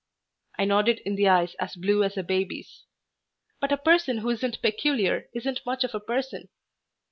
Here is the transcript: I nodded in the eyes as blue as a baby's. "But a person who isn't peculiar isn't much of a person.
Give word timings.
I 0.57 0.65
nodded 0.65 0.99
in 1.05 1.13
the 1.13 1.27
eyes 1.27 1.53
as 1.59 1.75
blue 1.75 2.03
as 2.03 2.17
a 2.17 2.23
baby's. 2.23 2.85
"But 3.59 3.71
a 3.71 3.77
person 3.77 4.17
who 4.17 4.31
isn't 4.31 4.63
peculiar 4.63 5.29
isn't 5.35 5.61
much 5.63 5.83
of 5.83 5.93
a 5.93 5.99
person. 5.99 6.49